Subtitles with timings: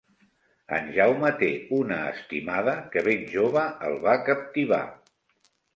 [0.77, 1.49] En Jaume té
[1.81, 4.85] una estimada que ben jove el va captivar.